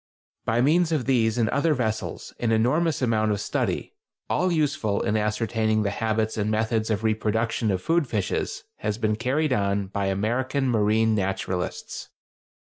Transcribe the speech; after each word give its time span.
By 0.45 0.61
means 0.61 0.91
of 0.91 1.05
these 1.05 1.37
and 1.37 1.47
other 1.49 1.75
vessels 1.75 2.33
an 2.39 2.51
enormous 2.51 3.03
amount 3.03 3.29
of 3.31 3.39
study—all 3.39 4.51
useful 4.51 4.99
in 5.03 5.15
ascertaining 5.15 5.83
the 5.83 5.91
habits 5.91 6.37
and 6.37 6.49
methods 6.49 6.89
of 6.89 7.03
reproduction 7.03 7.69
of 7.69 7.83
food 7.83 8.07
fishes—has 8.07 8.97
been 8.97 9.15
carried 9.15 9.53
on 9.53 9.85
by 9.89 10.07
American 10.07 10.67
marine 10.69 11.13
naturalists. 11.13 12.09